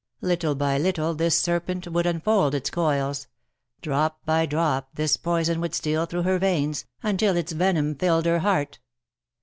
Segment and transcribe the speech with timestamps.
[0.21, 3.27] Little by little this serpent would unfold its coils;
[3.83, 4.83] drop by LE SECRET DE POLICHINELLE.
[4.95, 4.95] 25?
[4.95, 8.79] drop this poison would steal through her veins, until its venom filled her heart.